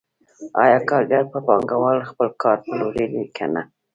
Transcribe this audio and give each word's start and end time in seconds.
آیا 0.63 0.79
کارګر 0.89 1.23
په 1.33 1.39
پانګوال 1.47 1.99
خپل 2.09 2.27
کار 2.41 2.57
پلوري 2.65 3.05
که 3.37 3.45
نه 3.53 3.63